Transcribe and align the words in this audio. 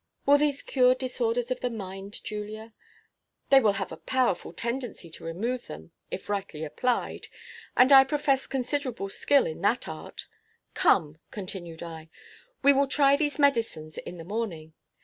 "Will 0.25 0.39
these 0.39 0.63
cure 0.63 0.95
disorders 0.95 1.51
of 1.51 1.59
the 1.59 1.69
mind, 1.69 2.23
Julia?" 2.23 2.73
"They 3.51 3.59
will 3.59 3.73
have 3.73 3.91
a 3.91 3.97
powerful 3.97 4.51
tendency 4.51 5.11
to 5.11 5.23
remove 5.23 5.67
them, 5.67 5.91
if 6.09 6.27
rightly 6.27 6.63
applied; 6.63 7.27
and 7.77 7.91
I 7.91 8.03
profess 8.05 8.47
considerable 8.47 9.09
skill 9.09 9.45
in 9.45 9.61
that 9.61 9.87
art 9.87 10.25
Come," 10.73 11.19
continued 11.29 11.83
I, 11.83 12.09
"we 12.63 12.73
will 12.73 12.87
try 12.87 13.15
these 13.15 13.37
medicines 13.37 13.99
in 13.99 14.17
the 14.17 14.23
morning. 14.25 14.73